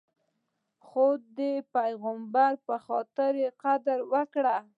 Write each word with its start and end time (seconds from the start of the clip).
خو 0.85 1.05
د 1.37 1.39
پیغمبر 1.75 2.51
په 2.67 2.75
خاطر 2.85 3.31
یې 3.41 3.49
قدر 3.63 3.99
وکړئ. 4.13 4.61